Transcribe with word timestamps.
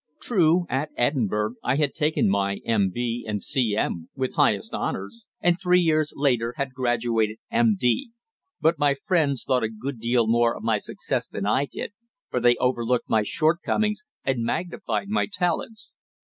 True, 0.19 0.65
at 0.67 0.89
Edinburgh 0.97 1.57
I 1.63 1.75
had 1.75 1.93
taken 1.93 2.27
my 2.27 2.57
M.B. 2.65 3.23
and 3.27 3.43
C.M. 3.43 4.09
with 4.15 4.33
highest 4.33 4.73
honours, 4.73 5.27
and 5.41 5.61
three 5.61 5.79
years 5.79 6.11
later 6.15 6.55
had 6.57 6.73
graduated 6.73 7.37
M.D., 7.51 8.09
but 8.59 8.79
my 8.79 8.95
friends 9.05 9.43
thought 9.45 9.61
a 9.63 9.69
good 9.69 9.99
deal 9.99 10.25
more 10.25 10.55
of 10.57 10.63
my 10.63 10.79
success 10.79 11.27
than 11.27 11.45
I 11.45 11.65
did, 11.67 11.91
for 12.31 12.39
they 12.39 12.55
overlooked 12.55 13.11
my 13.11 13.21
shortcomings 13.21 14.01
and 14.25 14.43
magnified 14.43 15.07
my 15.09 15.27
talents. 15.31 15.93